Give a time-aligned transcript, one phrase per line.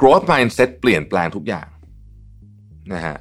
[0.00, 1.66] growth mindset เปลี่ยนแปลงทุกอย่าง
[2.94, 3.16] นะฮะ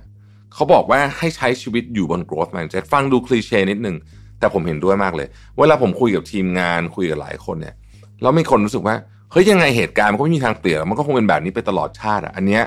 [0.54, 3.96] เขาบอกว่าให้ใช้ชีวิตอยู่บน growth mindset ฟังดูคลีเช่นิดนึง
[4.40, 5.28] แต่ผมเห็นด้วยมากเลย
[5.58, 7.76] เวลาผมคุยกับทีมงานคุยกับหลายคนเนี่ย
[8.22, 8.96] แล้วมีคนรู้สึกว่า
[9.32, 12.64] เฮ้ยยังไงเหตุการณ์มันก็ไม่มีทางเปลี่ยนมันก็คงเป็นแบบนี้ไปตลอดชาติอะอันเนี้ย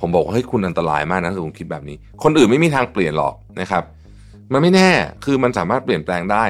[0.00, 3.82] ผมบอกว่าเฮ้ยคุณอันตรายมากนะถ้าคุณคิดแบบนี้ คนอื่นไม่มีทางเปลี่ยนหรอกนะครับ
[4.52, 4.90] มันไม่แน่
[5.24, 6.44] คือมันสามารถเปลี่ยนแปลงได้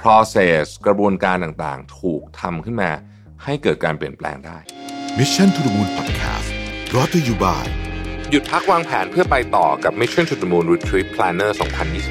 [0.00, 2.90] process กระบวนการต่างๆ ถูกทำขึ้นมา
[3.44, 4.58] ให้เกิดการเปลี่ยนแปลงได้
[5.16, 6.50] Mission to the Moon Podcast
[6.90, 7.64] brought to you by
[8.30, 11.50] หยุดพักวางแผนเพื่อไปต่อกับ Mission to the Moon Retreat Planner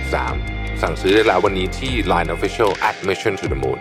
[0.09, 3.79] 2023 สั่งซื้อได้แล้ววันนี้ที่ Line Official at Mission to the Moon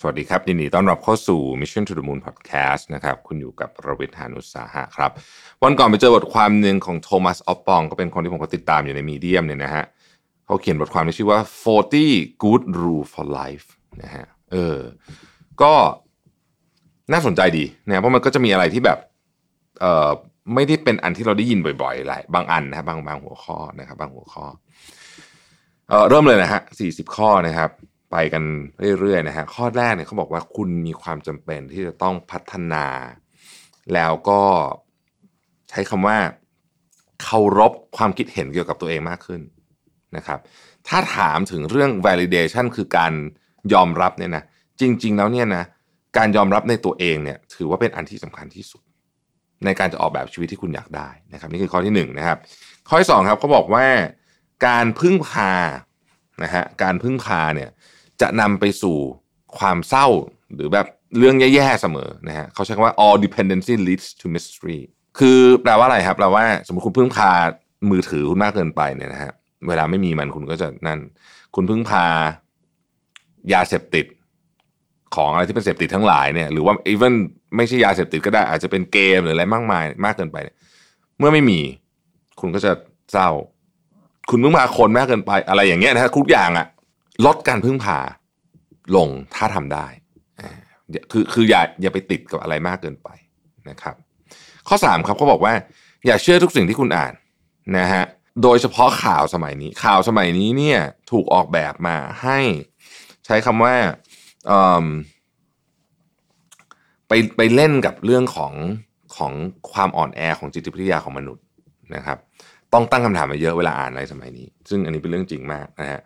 [0.00, 5.10] สวัสดีครับยินดีต้อนรับเข้าสู่ Mission to the Moon Podcast นะครับ คุณอยู่กับรวิทยานุสาหะครับ
[5.64, 11.40] วันก่อนไปเจอบทความหนึ่งของโทมัสออฟปอง ก็เป็นคนที่ผมก็ติดตามอยู่ในมีเดียมเนี่ยนะฮะเขาเขียนบทความที่ชื่อว่า
[11.94, 13.66] 40 good rule for life
[14.02, 14.78] นะฮะเออ
[15.62, 15.74] ก็
[17.12, 18.98] น่าสนใจดีนะเพราะมันก็จะมีอะไรที่แบบ
[19.80, 20.10] เอ่อ
[20.54, 24.44] ไม่ได้เป็นอันที่เราได้ยินบ่อยๆหลายบางอันนะครับบางบางหัวข้อนะครับ บางหัวข้อ
[25.88, 27.70] เอ่อเริ่มเลยนะฮะ40ข้อนะครับ
[28.12, 28.42] ไปกัน
[29.00, 32.86] เรื่อยๆนะฮะข้อแรกเนี่ยเขาบอกว่าคุณมีความจำเป็นที่จะต้องพัฒนา
[33.94, 34.42] แล้วก็
[35.70, 36.18] ใช้คำว่า
[37.22, 39.40] เคารพความคิดเห็นเกี่ยวกับตัวเองมากขึ้น
[40.16, 40.38] นะครับ
[40.88, 43.12] ถ้าถามถึงเรื่อง validation คือการ
[43.72, 44.44] ยอมรับเนี่ยนะ
[44.80, 45.64] จริง ๆ แล้วเนี่ยนะ
[46.16, 48.82] การยอมรับในตัวเองเนี่ยถือว่าเป็นอันที่สำคัญที่สุด
[49.64, 52.38] ในการจะออกแบบชีวิตที่คุณอยากได้นะครับนี่คือข้อที่หนึ่งนะครับ
[52.88, 53.86] ข้อที่สองครับเขาบอกว่า
[54.66, 55.52] การพึ่งพา
[56.42, 57.70] นะฮะการพึ่งพาเนี่ย
[58.20, 58.98] จะนำไปสู่
[59.58, 60.06] ความเศร้า
[60.54, 60.86] หรือแบบ
[61.18, 64.80] เรื่องแย่ๆเสมอนะฮะเขาใช้คำว่า all dependency leads to mystery
[65.18, 67.30] คือแปลว่าอะไรครับแปลว่าสมมติคุณพึ่งพา
[67.90, 69.32] มือถือคุณมากเกินไปเนี่ยนะฮะ
[69.68, 70.98] เวลาไม่มีมันคุณก็จะนั่น
[71.54, 72.04] คุณพึ่งพา
[73.52, 74.06] ยาเสพติด
[75.14, 77.14] ของอะไรที่เป็นเสพติดทั้งหลายเนี่ยหรือว่า even
[77.56, 80.36] ไม่ใช่ยาเสพติดก็ได้อาจจะเป็นเกมหรืออะไรมากมาย มากเกินไป
[81.18, 81.60] เมื่อไม่มี
[82.40, 82.72] คุณก็จะ
[83.12, 83.28] เศร้า
[84.30, 86.66] คุณพึ่งพาคนมากเกินไปอะไรอย่างเงี้ยนะฮะทุกอย่างอะ
[87.26, 87.98] ลดการพึ่งพา
[88.96, 89.86] ลงถ้าทำได้
[91.12, 93.08] คือคืออย่าอย่าไปติดกับอะไรมากเกินไป
[93.70, 93.94] นะครับ
[94.68, 95.54] ข้อสามครับเขาบอกว่า
[96.06, 97.12] อย่าเชื่อทุกสิ่งที่คุณอ่าน
[97.78, 98.04] นะฮะ
[98.42, 102.38] โดยเฉพาะข่าวสมัยนี้ ข่าวสมัยนี้เนี่ยถูกออกแบบมาให้
[103.26, 103.74] ใช้คำว่า
[107.08, 108.54] ไปไปเล่นกับเรื่องของ
[109.16, 109.32] ของ
[109.72, 111.44] ความอ่อนแอของจิตวิทยาของมนุษย์
[111.94, 112.18] นะครับ
[112.72, 116.00] ต้องตั้งคำถามมาเยอะเวลาอ่านอะไรสมัยนี้ ซึ่งอันนี้เป็นเรื่องจริงมากนะฮะ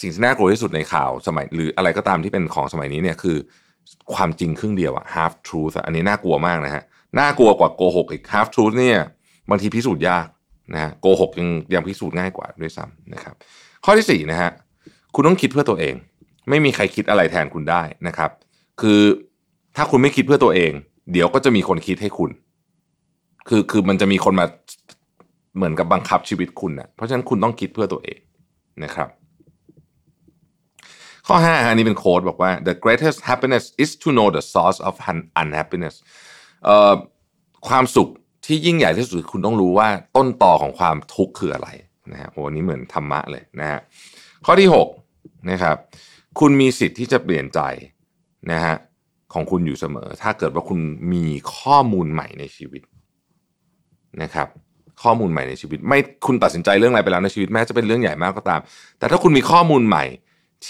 [0.00, 3.36] สิ่งที่น่ากลัวที่สุดในข่าวสมัย หรืออะไรก็ตามที่เป็นของสมัยนี้เนี่ยคือ
[4.14, 6.82] ความจริงครึ่งเดียวอะ half truth อันนี้น่ากลัวมากนะฮะ
[7.18, 8.98] น่ากลัวกว่าโกหกอีก half truth เนี่ย
[9.50, 10.26] บางทีพิสูจน์ยาก
[10.72, 13.34] นะฮะโกหกยังยังพิสูจน์ง่ายกว่าด้วยซ้ำนะครับ
[13.84, 14.50] ข้อที่สี่นะฮะ
[15.14, 15.94] คุณต้องคิดเพื่อตัวเอง
[16.48, 18.30] ไม่มีใครคิดอะไรแทนคุณได้นะครับ
[18.80, 19.00] คือ
[19.76, 20.72] ถ้าคุณไม่คิดเพื่อตัวเอง
[21.12, 22.30] เดี๋ยวก็จะมีคนคิดให้คุณ
[23.48, 24.46] คือคือมันจะมีคนมา
[25.56, 28.18] เหมือนกับบังคับชีวิตคุณนะเพราะฉะนั้นคุณต้องคิดเพื่อตัวเอง
[28.84, 29.08] นะครับ
[31.26, 34.94] ข้อ5อันนี้เป็นโค้ดบอกว่า the greatest happiness is to know the source of
[35.42, 35.94] unhappiness
[37.68, 38.08] ความสุข
[38.44, 41.68] ที่ยิ่งใหญ่ที่สุดคุณต้องรู้ว่าต้นต่อของความทุกข์คืออะไร
[42.12, 43.80] นะฮะโอ้นี้เหมือนธรรมะเลยนะฮะ
[44.46, 44.68] ข้อที่
[45.08, 45.76] 6นะครับ
[46.40, 47.60] คุณมีสิทธิ์ที่จะเปลี่ยนใจ
[48.50, 48.74] นะฮะ
[49.34, 50.80] ของคุณอยู่เสมอ ถ้าเกิดว่าคุณ
[51.12, 52.82] มีข้อมูลใหม่ในชีวิต
[54.22, 54.48] นะครับ
[55.02, 58.60] ข้อมูลใหม่ในชีวิต ไม่คุณตัดสินใจเรื่องอะไรไปแล้วในชีวิตแม้จะเป็นเรื่องใหญ่มากก็ตาม
[58.98, 60.04] แต่ถ้าคุณมีข้อมูลใหม่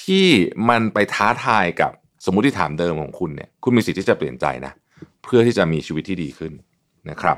[0.00, 0.26] ที่
[0.68, 1.92] มันไปท้าทายกับ
[2.24, 4.72] สมมติฐานเดิมของคุณเนี่ยคุณมีสิทธิ์ที่จะเปลี่ยนใจนะ
[5.24, 6.52] เพื่อที่จะมีชีวิตที่ดีขึ้น
[7.10, 7.36] นะครับ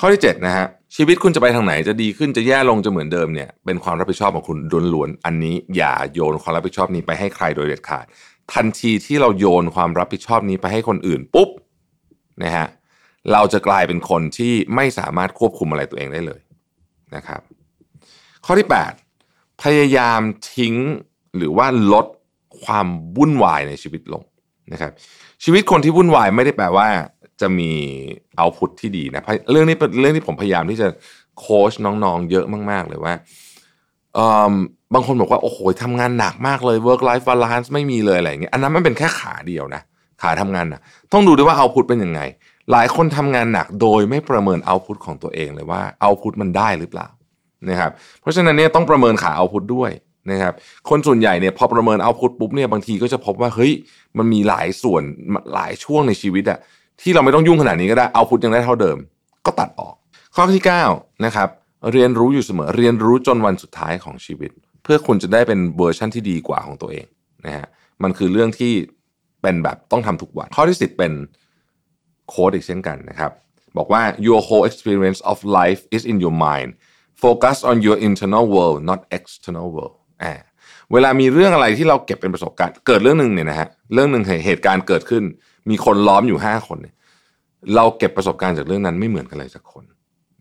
[0.00, 4.58] ข้อที่7นะฮะชีวิตคุณจะไปทางไหนจะดีขึ้นจะแย่ลงจะเหมือนเดิมเนี่ยเป็นความรับผิดชอบของคุณ
[4.94, 8.04] ล้วนๆอันนี้อย่าโยนความรับผิดชอบนี้ไปให้ใครโดยเด็ดขาด
[8.52, 11.48] ทันทีที่เราโยนความรับผิดชอบนี้ไปให้คนอื่นปุ๊บ
[12.42, 12.66] นะฮะ
[13.32, 16.40] เราจะกลายเป็นคนที่ไม่สามารถควบคุมอะไรตัวเองได้เลย
[17.14, 17.40] นะครับ
[18.44, 18.68] ข้อที่
[19.12, 20.20] 8 พยายาม
[20.54, 20.74] ทิ้ง
[21.36, 22.06] หรือว่าลด
[22.62, 22.86] ความ
[23.16, 24.22] วุ่นวายในชีวิตลง
[24.72, 24.92] นะครับ
[25.44, 26.88] ชีวิตคนที่วุ่นวายไม่ได้แปลว่า
[27.40, 27.70] จะมี
[28.36, 30.88] เอาพุทที่ดีนะเรื่องนี้เป็นเรื่องที่ผมพยายามที่จะ
[31.38, 33.14] โค้ชน้องๆ เยอะมาก ๆ เลยว่า
[34.94, 39.82] บางคนบอกว่า โอ้โหทำงานหนักมากเลย work life balance ไม่มีเลยอะไรอย่างเงี้ยอันนั้นมันเป็นแค่ขาเดียวนะ
[40.22, 40.80] ขาทำงานนะ
[41.12, 42.20] ต้องดูด้วยว่าเอาพุทเป็นยังไง
[42.72, 47.08] หลายคนทำงานหนักโดยไม่ประเมินเอาพุทของตัวเองเลยว่าเอาพุทมันได้หรือเปล่า
[47.68, 47.90] นะครับ
[48.20, 49.90] เพราะฉะนั้นเนี่ยต้องประเมินขาเอาพุทด้วย
[50.30, 50.54] นะครับ
[50.90, 53.72] คนส่วนใหญ่เนี่ยพอประเมินเอาพุทปุ๊บเนี่ยบางทีก็จะพบว่าเฮ้ย
[54.18, 55.02] มันมีหลายส่วน
[55.54, 56.58] หลายช่วงในชีวิตอะ
[57.02, 58.98] ที่เราไม่ต้องยุ่งขนาดนี้ก็ได้ output ยังได้เท่าเดิม
[59.46, 59.94] ก็ตัดออก
[60.34, 60.62] ข้อที่
[60.92, 61.48] 9นะครับ
[61.92, 64.50] เรียนรู้อยู่เสมอเรียนรู้จนวันสุดท้ายของชีวิต
[64.82, 67.06] เพื่อคุณจะได้เป็นเวอร์ชั่นที่ดีกว่าของตัวเอง
[67.46, 67.66] นะฮะ
[68.02, 68.72] มันคือเรื่องที่
[69.42, 71.12] เป็นแบบต้องทำทุกวัน ข้อที่ 10 เป็น
[72.28, 73.30] quote อีกเช่นกันนะครับ
[73.76, 76.70] บอกว่า your whole experience of life is in your mind
[77.22, 80.34] focus on your internal world not external world อ่า
[80.92, 85.24] เวลามีเรื่องอะไรที่เราเก็บเป็นประสบการณ์ เกิดเรื่องหนึ่งเนี่ยนะฮะเรื่องหนึ่งเหตุการณ์เกิดขึ้น
[85.70, 86.94] มีคนล้อมอยู่ห้าคนเนี่ย
[87.74, 89.84] เราเก็บประสบการณ์จากเรื่องนั้นไม่เหมือนกันเลยสักคน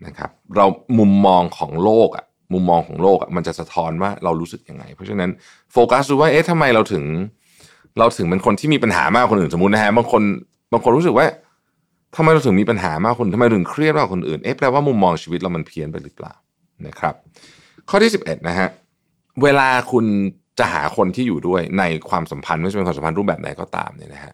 [0.05, 0.65] นะครับ เรา
[0.99, 5.29] มุมมองของโลกอะมุมมองของโลกอะมันจะสะท้อนว่าเรารู้สึกยังไง เพราะฉะนั้น
[5.71, 7.03] โฟกัสดูว่าเอ๊ะทำไมเราถึง
[7.99, 10.21] เราถึงเป็นคนที่มีปัญหามากคนอื่นสมมตินะฮะบางคน
[10.71, 11.25] บางคนรู้สึกว่า
[12.15, 16.33] ทำไมเราถึงมีปัญหามากคนทำไมถึงเครียดมากคนอื่นเอ๊ะแปลว่ามุมมองชีวิตเรามันเพี้ยนไปหรือเปล่า
[16.87, 17.15] นะครับ
[17.89, 18.69] ข้อที่ 11นะฮะ
[19.43, 20.05] เวลาคุณ
[20.59, 24.33] จะหาคนที่อยู่ด้วยในความสัมพันธ์ไม่ใช่เป็นความสัมพันธ์รูปแบบไหนก็ตามเนี่ยนะฮะ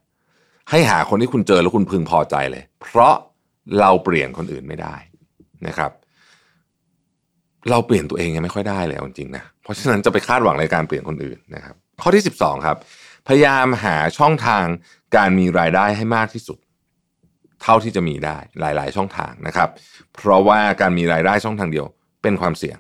[0.72, 3.16] ให้หาคนที่คุณเจอแล้วคุณพึงพอใจเลย เพราะ
[3.80, 4.96] เราเปลี่ยนคนอื่นไม่ได้
[5.68, 5.92] นะครับ
[7.70, 12.78] เราเปลี่ยนตัวเองยังไม่ค่อยได้เลยจริงๆนะเพราะฉะนั้นจะไปคาดหวังในการเปลี่ยนคนอื่นนะครับ ข้อที่ 12 ครับ
[13.28, 14.66] พยายามหาช่องทาง
[15.16, 16.58] การมีรายได้ให้มากที่สุด
[17.62, 19.70] เท่าที่จะมีได้หลาย ๆ ช่องทางนะครับ
[20.16, 21.86] เพราะว่าการมีรายได้ช่องทางเดียว
[22.22, 22.78] เป็นความเสี่ยง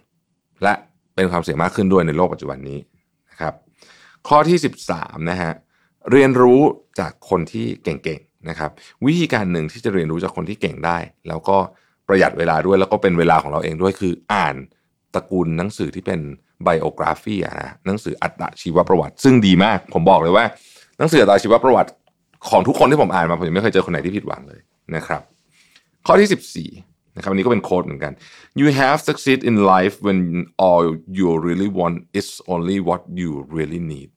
[0.64, 0.74] และ
[1.16, 2.80] เป็นความเสี่ยงมากขึ้นด้วยในโลกปัจจุบันนี้
[3.30, 3.54] นะครับ
[4.28, 4.58] ข้อที่
[4.94, 6.62] 13นะฮะเเรียนรู้
[7.00, 8.72] จากคนที่เก่งๆนะครับ
[9.06, 11.58] วิธีการหนึ่งที่จะเรียนรู้จากคนที่เก่งได้ แล้วก็
[12.08, 14.56] ประหยัดเวลาด้วยแล้วก็เป็นเวลาของเราเองด้วยคืออ่าน
[15.14, 16.20] ตระกูลหนังสือที่เป็น
[16.64, 20.46] ไบโอกราฟีนะหนังสืออัตชีวประวัติ ซึ่งดีมาก ผมบอกเลยว่า
[20.98, 21.92] หนังสืออัตชีวประวัติ
[22.50, 24.60] ของทุกคนที่ผมอ่านมาผมยังไม่เคยเจอคนไหนที่ผิดหวังเลย
[24.96, 25.22] นะครับ
[26.06, 28.14] ข้อที่ 14นะครับอันนี้ก็เป็นโค้ดเหมือนกัน
[28.60, 30.20] you have succeed in life when
[30.66, 30.84] all
[31.18, 34.10] you really want is only what you really need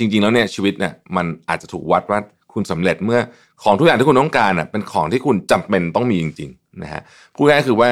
[0.00, 2.20] จริง ๆ แล้วเนี่ยชีวิตเนี่ยมันอาจจะถูกวัดว่า
[2.52, 3.20] คุณสำเร็จเมื่อ
[3.62, 7.02] ของทุกอย่างที่คุณต้องการอะเป็นของที่คุณจำเป็นต้องมีจริงๆนะฮะ
[7.34, 7.88] พูดง่ายๆคือว่า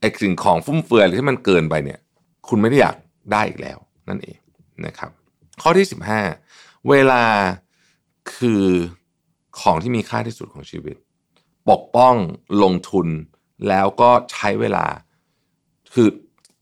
[0.00, 1.98] ไอ้สิ่งของฟุ่มเฟือยที่มันเกินไปเนี่ย
[2.48, 2.96] คุณไม่ได้อยาก
[3.32, 3.78] ได้อีกแล้ว
[4.08, 4.38] นั่นเอง
[4.86, 5.10] นะครับ
[5.62, 5.86] ข้อที่
[6.36, 7.22] 15 เวลา
[8.34, 8.64] คือ
[9.60, 10.96] ของที่มีค่าที่สุดของชีวิต
[11.70, 12.14] ปกป้อง
[12.62, 13.06] ลงทุน
[13.68, 14.86] แล้วก็ใช้เวลา
[15.94, 16.08] คือ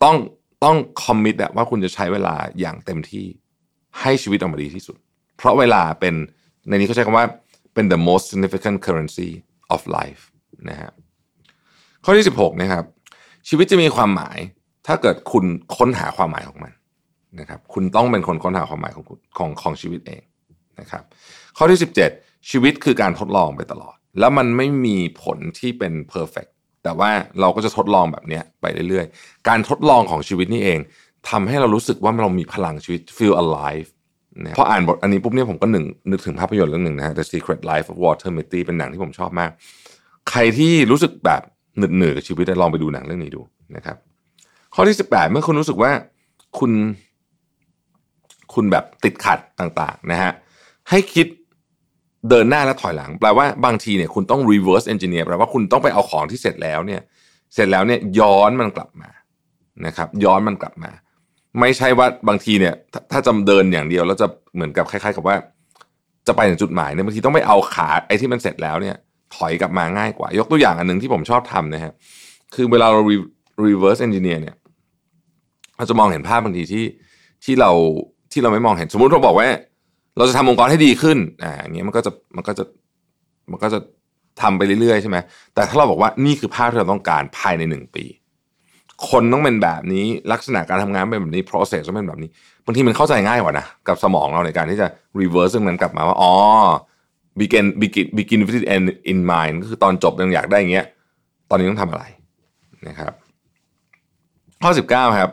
[0.03, 0.17] ต้อง
[0.65, 3.27] ต้องคอมมิตว่าคุณจะใช้เวลาอย่างเต็มที่
[4.01, 4.97] ให้ชีวิตออกมาดีที่สุด
[5.37, 6.15] เพราะเวลาเป็น
[6.69, 7.27] ในนี้เขาใช้คำว่า
[7.75, 9.29] เป็น the most significant currency
[9.75, 10.23] of life
[10.69, 10.91] นะฮะ
[12.05, 12.85] ข้อที่ 16นะครับ
[13.49, 14.39] ชีวิตจะมีความหมาย
[14.87, 15.45] ถ้าเกิดคุณ
[15.77, 16.73] ค้นหาความหมายของมัน
[17.41, 19.05] นะครับคุณต้องเป็นคนค้นหาความหมายของ
[19.39, 20.23] ของของชีวิตเอง
[20.81, 21.05] นะครับ
[21.57, 21.79] ข้อที่
[22.13, 26.51] 17 ชีวิตคือการทดลองไปตลอด แล้วมันไม่มีผลที่เป็น perfect
[26.83, 27.11] แต่ว่า
[27.41, 30.79] เราก็จะทดลองแบบนี้ไปเรื่อยๆ การทดลองของชีวิตนี่เอง
[31.31, 33.89] ทำให้เรารู้สึกว่าเรามีพลังชีวิต feel alive
[34.45, 39.51] นะพออ่านบทอันนี้ปุ๊บเนี่ยผมก็หนึ่งนึกถึงภาพยนตร์เรื่องหนึ่งนะฮะ The Secret Life of Walter Mitty เป็นหนังที่ผมชอบมาก
[40.31, 41.43] ใครที่รู้สึกแบบ
[41.77, 43.43] เหนืดหนืดกับชีวิตลองไปดูหนังเรื่องนี้ดู
[43.77, 43.97] นะครับ
[44.75, 45.91] ข้อที่ 18 เมื่อคุณรู้สึกว่า
[46.59, 46.73] คุณ
[48.55, 50.33] คุณแบบติดขัดต่างๆนะฮะ
[50.91, 51.27] ให้คิด
[52.29, 57.01] เดินหน้าและถอยหลัง แปลว่าบางทีเนี่ยคุณต้อง reverse engineer แปลว่าคุณต้องไปเอาของที่เสร็จแล้วเนี่ย
[57.55, 59.11] เสร็จแล้วเนี่ยย้อนมันกลับมา
[59.87, 60.91] นะครับ ย้อนมันกลับมา
[61.61, 62.75] ไม่ใช่ว่าบางทีเนี่ย
[63.13, 65.37] ถ้าจำเดินอย่างเดียวแล้วจะเหมือนกับคล้าย ๆ กับว่า
[66.27, 68.97] จะไปถึงจุดหมายเนี่ยบางทีต้องไปเอาขาไอ้ที่มันเสร็จแล้วเนี่ย
[69.37, 71.93] ถอยกลับมาง่ายกว่า ยกตัวอย่างอันหนึ่งที่ผมชอบทำนะฮะ
[72.55, 73.01] คือเวลาเรา
[73.67, 74.57] reverse engineer เนี่ย
[75.77, 76.85] เราจะมองเห็นภาพบางทีที่
[77.45, 77.71] ที่เรา
[78.33, 79.49] ที่เราไม่มองเห็นสมมติเราบอกว่า
[80.17, 82.65] เราจะทำองค์กรให้ดีขึ้นอ่าอย่างเงี้ยมันก็จะมันก็จะ
[83.51, 83.79] มันก็จะ
[84.43, 85.17] ทำไปเรื่อยๆใช่ไหม
[85.55, 88.05] แต่ถ้าเราบอกว่านี่คือภาพที่เราต้องการภายในหนึ่งปี
[89.11, 92.31] คนต้องเป็นแบบนี้ ลักษณะการทำงานเป็นแบบนี้ process ต้องเป็นแบบนี้
[92.65, 94.87] บางทีมันเข้าใจง่ายกว่านะกับสมองเราในการที่จะ
[95.21, 96.33] reverse ซึ่งมันกลับมาว่าอ๋อ
[97.41, 100.87] begin begin begin with it end in mind ก็คือตอนจบยังอยากได้อย่างเงี้ย
[101.51, 102.05] ตอนนี้ต้องทำอะไร
[102.89, 103.13] นะครับ
[104.63, 105.31] ข้อ 19 ครับ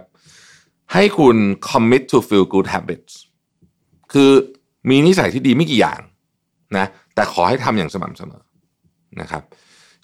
[0.94, 1.38] ให้คุณ
[1.70, 3.14] commit to feel good habits
[4.14, 4.32] คือ
[4.90, 6.00] มีนิสัยที่ดีไม่กี่อย่าง
[6.78, 8.42] นะแต่ขอให้ทำอย่างสม่ำเสมอ
[9.22, 9.44] นะครับ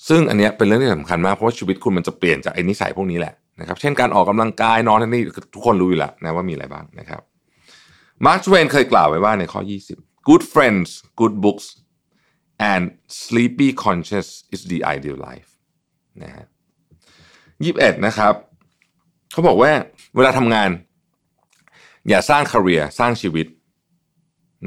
[0.07, 5.23] ซึ่งอันนี้เป็นเรื่องที่สำคัญมากเพราะว่าชีวิตคุณมันจะเปลี่ยนจากไอ้นิสัยพวกนี้แหละ นะครับเช่นการออกกำลังกายนอนนี่
[5.53, 7.21] ทุกคนรู้อยู่แล้วนะว่ามีอะไรบ้างนะครับ
[8.25, 9.61] มาร์คทเวนเคยกล่าวไว้ว่าในข้อ
[9.95, 10.89] 20 good friends
[11.19, 11.67] good books
[12.71, 12.83] and
[13.21, 15.49] sleepy conscious is the ideal life
[16.23, 16.45] นะฮะ
[17.63, 18.33] ยี่สิบเอ็ดนะครับ
[19.31, 19.71] เขาบอกว่า
[20.15, 20.69] เวลาทำงาน
[22.09, 23.47] อย่าสร้างคาเรียสร้างชีวิต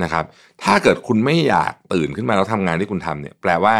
[0.02, 0.24] นะครับ
[0.62, 3.74] ถ้าเกิดคุณไม่อยากตื่นขึ้นมาแล้วทำงานที่คุณทำเนี่ย แปลว่า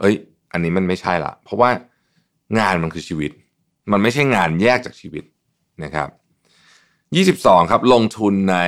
[0.00, 0.14] เอ้ย
[0.52, 1.70] อันนี้มันไม่ใช่ละเพราะว่า
[2.58, 3.30] งานมันคือชีวิต
[3.90, 5.24] มันไม่ใช่งานแยกจากชีวิต
[5.84, 6.08] นะครับ
[7.14, 8.58] ยี่สิบสองครับ ลงทุนใน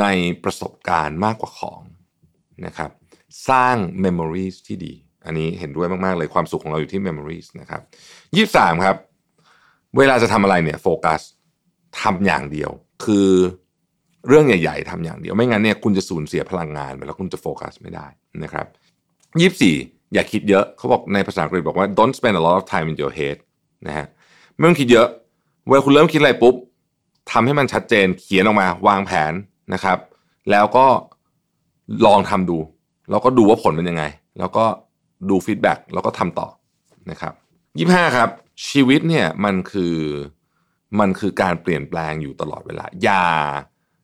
[0.00, 0.06] ใน
[0.44, 1.80] ประสบการณ์มากกว่าของ
[2.66, 2.90] นะครับ
[3.48, 4.94] สร้าง memories ที่ดี
[5.26, 7.80] อันนี้เห็นด้วยมาก ๆ เลยความสุขของเราอยู่ที่ memories นะครับ
[8.36, 8.96] ยี่สามครับ
[9.96, 11.20] เวลาจะทำอะไรเนี่ยโฟกัส
[12.00, 12.70] ทำอย่างเดียว
[13.04, 13.30] คือ
[14.28, 18.06] เรื่องใหญ่ ๆทำอย่างเดียว ไม่งั้นเนี่ยคุณจะสูญเสียพลังงานไปแล้วคุณจะโฟกัสไม่ได้
[18.42, 18.66] นะครับ
[19.40, 19.76] ยี่สี่
[20.14, 23.36] อย่าคิดเยอะเขาบอกในภาษาอังกฤษบอกว่า don't spend a lot of time in your head
[23.88, 24.06] นะฮะ
[24.54, 25.08] ไม่ต้องคิดเยอะ
[25.66, 26.54] เวลาคุณเริ่มคิดอะไรปุ๊บ
[27.30, 29.32] ทำให้มันชัดเจนเขียนออกมาวางแผน
[29.74, 29.98] นะครับ
[30.50, 30.86] แล้วก็
[32.06, 32.58] ลองทำดู
[33.10, 34.04] แล้วก็ดูว่าผลเป็นยังไง
[34.38, 34.64] แล้วก็
[35.30, 36.48] ดูฟีดแบ็กแล้วก็ทำต่อ
[37.10, 37.32] นะครับ
[37.78, 38.30] ยี่ห้าครับ
[38.68, 39.96] ชีวิตเนี่ยมันคือ
[41.00, 43.26] มันคือการเปลี่ยนแปลงอยู่ตลอดเวลา อย่า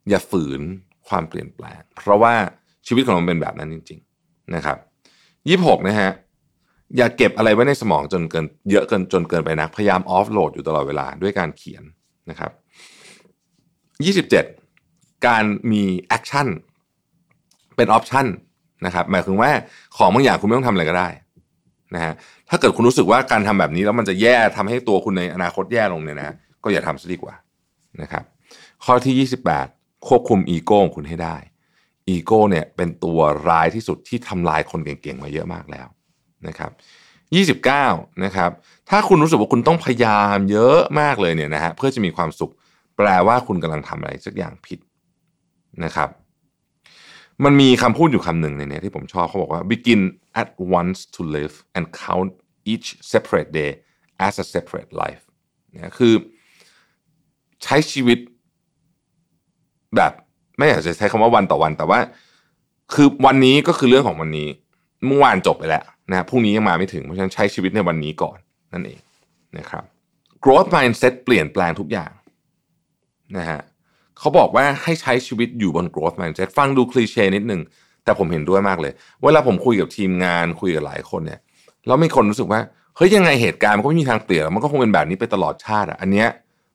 [0.08, 0.60] อย่าฝืน
[1.08, 2.34] ความเปลี่ยนแปลง เพราะว่า
[2.86, 4.78] ชีวิตของเราเป็นแบบนั้นจริง ๆ นะครับ
[5.48, 6.10] ยี่หกนะฮะ
[6.96, 11.82] อย่าเก็บอะไรไว้ในสมองจนเกินเยอะเกินจนเกินไปนัก พยายาม offload อยู่ตลอดเวลาด้วยการเขียน
[12.30, 12.50] นะครับ
[14.04, 14.44] ยี่สิบเจ็ด
[15.26, 16.48] การมี action
[17.76, 18.26] เป็น option
[18.86, 19.50] นะครับหมายถึงว่า
[19.96, 21.08] ของบางอย่างคุณไม่ต้องทำอะไรก็ได้
[21.94, 22.12] นะฮะ
[22.48, 26.34] ถ้าเกิดคุณรู้สึกว่าการทำแบบนี้แล้วมันจะแย่ทำให้ตัวคุณในอนาคตแย่ลงเนี่ยนะ
[26.64, 27.34] ก็อย่าทำซะดีกว่า
[28.02, 28.24] นะครับ
[28.84, 29.28] ข้อที่
[29.68, 31.36] 28 ควบคุมอีโก้ของคุณให้ได้
[32.08, 35.86] อีโก้เนี่ยเป็นตัวร้ายที่สุดที่ทำลายคนเก่งๆมาเยอะมากแล้ว
[36.48, 36.70] นะครับ
[37.68, 38.50] 29นะครับ
[38.90, 42.52] ถ้าคุณรู้สึกว่าคุณต้องพยายามเยอะมากเลยเนี่ยนะฮะเพื่อจะมีความสุข
[42.96, 44.78] แปลว่าคุณกำลังทำอะไรสักอย่างผิด
[45.84, 46.08] นะครับ
[47.44, 50.02] มันมีคำพูดอยู่คำหนึ่งในนี้ที่ผมชอบเขาบอกว่า begin
[50.40, 52.32] at once to live and count
[52.72, 53.70] each separate day
[54.26, 55.22] as a separate life
[55.74, 56.14] นี่ยคือ
[57.62, 58.18] ใช้ชีวิต
[59.96, 60.12] แบบ
[60.56, 62.00] ไม่อยากจะใช้คำว่าวันต่อวันแต่ว่า
[62.94, 64.48] คือวันนี้ก็คือเรื่องของวันนี้
[65.06, 68.38] เมื่อวานจบไปแล้วนะพรุ่งนี้ยังมาไม่ถึงเพราะฉะนั้นใช้ชีวิตในวันนี้ก่อน
[68.72, 69.00] นั่นเอง
[69.58, 69.84] นะครับ
[70.44, 72.10] growth mindset เปลี่ยนแปลงทุกอย่าง
[73.36, 73.60] นะฮะ
[74.18, 77.60] เขาบอกว่าให้ใช้ชีวิตอยู่บน growth mindset ฟังดูคลีเช่นิดหนึ่ง
[78.04, 78.92] แต่ผมเห็นด้วยมากเลย
[79.22, 81.40] เวลาผมคุยกับทีมงานคุยกับหลายคนเนี่ย
[81.86, 82.60] แล้วมีคนรู้สึกว่า
[82.96, 86.28] เฮ้ยยังไงเหตุการณ์มันก็ไม่มีทางเปลี่ยนมันก็คงเป็นแบบนี้ไปตลอดชาติอะอันเนี้ย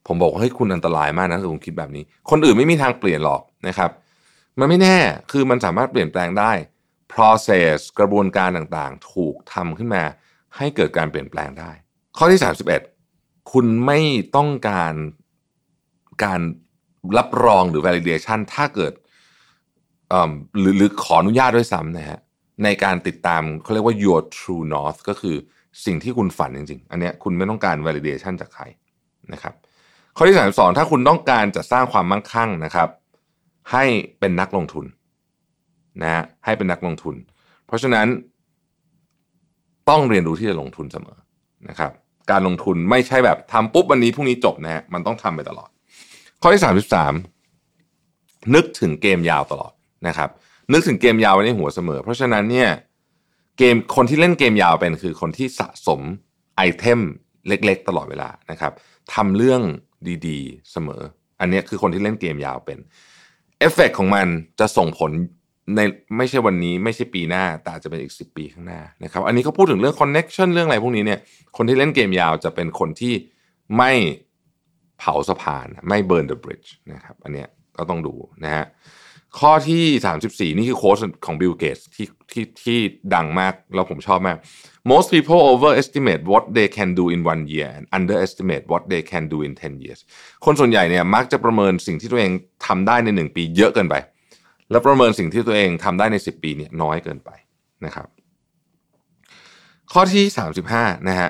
[0.08, 3.90] ผมบอกว่าเฮ้ยคุณอันตรายมากนะถ้าคุณคิดแบบนี้ คนอื่นไม่มีทางเปลี่ยนหรอกนะครับ
[4.60, 4.98] มันไม่แน่
[5.32, 6.52] คือมันสามารถเปลี่ยนแปลงได้
[7.14, 10.04] process กระบวนการต่างๆ ถูกทำขึ้นมา
[10.58, 11.72] ให้เกิดการเปลี่ยนแปลงได้
[12.18, 12.42] ข้อที่
[12.96, 14.00] 31 คุณไม่
[14.36, 14.94] ต้องการ
[16.24, 16.42] การ
[17.18, 18.94] รับรองหรือ validation ถ้าเกิด
[20.60, 22.20] หรือหรือขออนุญาตด้วยซ้ำนะฮะ
[22.64, 25.36] ในการติดตามเขาเรียกว่า your true north ก็คือ
[25.86, 28.64] สิ่งที่คุณฝันจริง ๆ อันนี้คุณไม่ต้องการ validation จากใคร
[29.34, 29.54] นะครับ
[30.18, 32.90] ข้อที่สามสองถ้าคุณต้องการจะสร้างความมั่งคั่งนะครับ
[33.72, 33.86] ให้
[34.20, 34.86] เป็นนักลงทุน
[36.02, 37.16] นะฮะให้เป็นนักลงทุน
[37.68, 38.08] เพราะฉะนั้น
[39.90, 41.18] ต้องเรียนรู้ที่จะลงทุนเสมอ
[41.70, 41.92] นะครับ
[42.32, 45.70] การลงทุนไม่ใช่แบบทำปุ๊บวันนี้พรุ่งนี้จบนะฮะมันต้องทำไปตลอด
[46.42, 47.14] ข้อที่สามสิบสาม
[48.56, 49.74] นึกถึงเกมยาวตลอด
[50.08, 50.30] นะครับ
[50.72, 52.70] นึกถึงเกมยาวไว้ในหัวเสมอ เพราะฉะนั้นเนี่ย
[53.58, 56.02] เกมคนที่เล่นเกมยาวเป็นคือคนที่สะสม
[56.56, 57.00] item
[57.48, 58.74] เล็ก ๆ ตลอดเวลานะครับ
[59.14, 59.62] ทำเรื่อง
[60.28, 61.02] ดีๆ เสมอ
[61.40, 62.78] อันนี้คือคนที่เล่นเกมยาวเป็น
[63.60, 64.28] เอฟเฟกของมัน
[64.60, 65.12] จะส่งผล
[65.76, 65.80] ใน
[66.18, 71.20] ไม่ใช่วันนี้ไม่ใช่ปีหน้าแต่อาจจะเป็นอีกสิบปีข้างหน้านะครับอันนี้เขาพูดถึงเรื่อง connection เรื่องอะไรพวกนี้เนี่ย
[71.58, 73.14] คนที่เล่นเกมยาวจะเป็นคนที่
[73.78, 73.92] ไม่
[75.00, 77.48] เผาสะพานไม่เบิร์นเดอะบริดจ์นะครับอันเนี้ย
[77.78, 78.66] ก็ต้องดูนะฮะ
[79.40, 79.84] ข้อที่
[80.52, 82.80] 34 นี่คือโค้ดของ Bill Gates ที่ที่ที่
[83.16, 84.38] ดังมาก แล้วผมชอบมาก
[84.92, 89.24] most people overestimate what they can do in one year and underestimate what they can
[89.34, 90.00] do in 10 years
[90.46, 92.32] คนส่วนใหญ่เนี่ยมักจะประเมินสิ่งที่ตัวเอง
[92.66, 93.96] ทำได้ใน 1 ปีเยอะเกินไป
[94.72, 97.30] แล้วประเมินสิ่งที่ตัวเองทำได้ใน 10 ปีเนี่ยน้อยเกินไป
[97.86, 98.08] นะครับ
[99.92, 100.24] ข้อที่
[100.68, 101.30] 35นะฮะ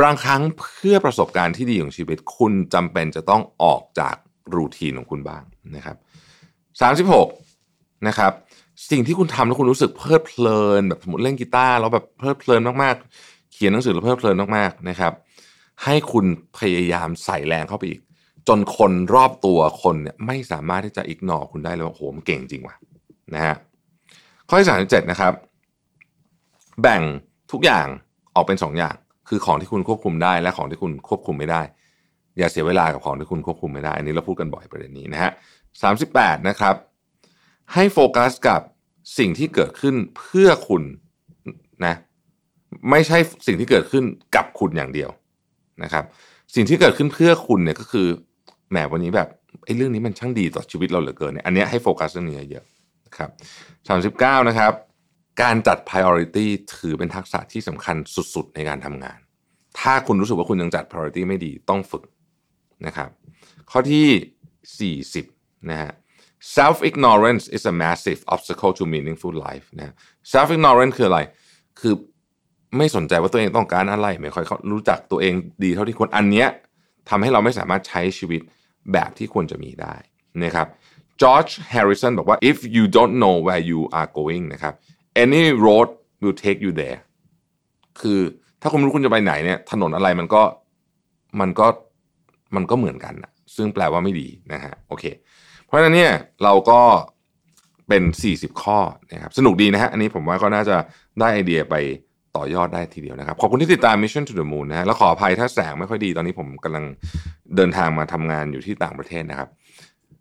[0.00, 4.16] บางครั้งเพื่อประสบการณ์ที่ดีของชีวิต คุณจำเป็นจะต้องออกจาก
[4.54, 5.42] รูทีนของคุณบ้าง
[5.76, 5.96] นะครับ
[7.22, 8.32] 36นะครับ
[8.90, 15.12] สิ่งที่คุณทำแล้วคุณรู้สึกเพลิดเพลินแบบสมมติเล่นกีตาร์แล้วแบบเพลิดเพลินมากๆ เขียนหนังสือแล้วเพลิดเพลินมากๆนะครับ
[15.84, 16.26] ให้คุณ
[16.58, 18.00] พยายามใส่แรงเข้าไปอีก
[18.48, 22.76] จนคนรอบตัวคนเนี่ยไม่สามารถที่จะอิกนอคุณได้เลยว่าโหมันเก่งจริงว่ะ
[23.34, 23.54] นะฮะ
[24.48, 25.32] ข้อที่สามเจ็ดนะครับ
[26.82, 27.02] แบ่ง
[27.52, 27.86] ทุกอย่าง
[28.34, 28.94] ออกเป็นสองอย่าง
[29.28, 31.62] คือของที่คุณควบคุมได้และของที่คุณควบคุมไม่ได้
[32.38, 35.30] อย่าเสียเวลากับของที่คุณควบคุมไม่ได้ อันนี้เราพูดกันบ่อยประเด็นนี้นะฮะ
[35.82, 36.74] สามสิบแปดนะครับ
[37.72, 38.60] ให้โฟกัสกับ
[39.18, 40.82] สิ่งที่เกิดขึ้นเพื่อคุณ
[41.84, 41.94] นะ
[42.90, 44.04] ไม่ใช่สิ่งที่เกิดขึ้น
[44.36, 45.10] กับคุณอย่างเดียว
[45.82, 46.04] นะครับ
[46.54, 48.08] สิ่งที่เกิดขึ้นเพื่อคุณเนี่ยก็คือ
[48.74, 49.28] แหมวันนี้แบบ
[49.64, 52.64] ไอ้เรื่องนี้มันช่างดีต่อชีวิตเราเหลือเกินเนี่ยอันนี้ให้โฟกัสเรื่องนี้เยอะ
[53.06, 53.30] นะครับ
[53.88, 54.72] สามสิบเก้านะครับ
[55.42, 57.96] การจัด priority ถือเป็นทักษะที่สำคัญ
[58.34, 59.18] สุดๆ ในการทำงาน
[59.80, 62.04] ถ้าคุณรู้สึกว่าคุณยังจัด priority ไม่ดีต้องฝึก
[62.86, 63.08] นะครับ
[63.70, 65.92] ข้อที่ 40นะฮะ
[66.56, 69.94] self ignorance is a massive obstacle to meaningful life นะ
[70.32, 71.20] self ignorance คืออะไร
[71.80, 71.94] คือ
[72.76, 76.48] ไม่สนใจว่าตัวเองต้องการอะไร ไม่ค่อยรู้จักตัวเองดีเท่าที่ควร อันเนี้ย
[77.10, 78.40] ทำให้เราไม่สามารถใช้ชีวิต
[78.92, 79.94] แบบที่ควรจะมีได้
[80.44, 80.66] นะครับ
[81.22, 84.74] จอร์จแฮร์ริสันบอกว่า if you don't know where you are going นะครับ
[85.24, 85.88] any road
[86.22, 86.98] will take you there
[88.00, 88.20] คือ
[88.60, 90.42] ถ้าคุณไม่รู้คุณจะไปไหนเนี่ยถนนอะไรมันก็
[91.40, 91.66] มันก็
[92.56, 95.04] มันก็เหมือนกันนะซึ่งแปลว่าไม่ดีนะฮะโอเค
[95.64, 96.12] เพราะฉะนั้นเนี่ย
[96.44, 96.80] เราก็
[97.88, 98.78] เป็น 40 ข้อ
[99.12, 100.76] นะครับสนุกดีนะฮะอันนี้ผมว่าก็น่าจะ
[101.20, 101.74] ได้ไอเดียไป
[102.36, 106.84] ต่อยอดได้ทีเดียวนะครับ ขอบคุณที่ติดตาม Mission to the Moon นะฮะแล้วขออภัยถ้าแสงไม่ค่อยดีตอนนี้ผมกำลัง
[107.56, 109.48] เดินทางมาทำงานอยู่ที่ต่างประเทศนะครับ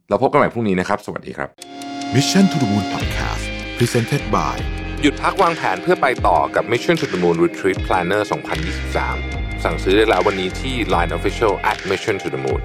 [0.09, 1.49] เราพบกันใหม่พรุ่งนี้นะครับ สวัสดีครับ
[2.15, 3.43] Mission to the Moon Podcast
[3.77, 4.57] Presented by
[5.01, 8.21] หยุดพักวางแผนเพื่อไปต่อกับ Mission to the Moon Retreat Planner
[8.93, 12.61] 2023 สั่งซื้อได้แล้ววันนี้ที่ Line Official at Mission to the Moon